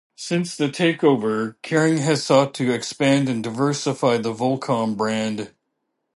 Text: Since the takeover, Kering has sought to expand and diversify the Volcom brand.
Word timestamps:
Since 0.15 0.55
the 0.55 0.67
takeover, 0.67 1.57
Kering 1.61 1.99
has 1.99 2.23
sought 2.23 2.55
to 2.55 2.71
expand 2.73 3.29
and 3.29 3.43
diversify 3.43 4.17
the 4.17 4.33
Volcom 4.33 4.97
brand. 4.97 5.53